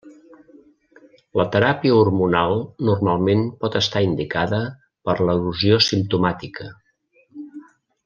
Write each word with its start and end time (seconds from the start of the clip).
La 1.41 1.45
teràpia 1.55 1.97
hormonal 1.97 2.57
normalment 2.89 3.45
pot 3.65 3.79
estar 3.83 4.03
indicada 4.09 4.65
per 5.11 5.19
l'erosió 5.23 5.81
simptomàtica. 5.93 6.71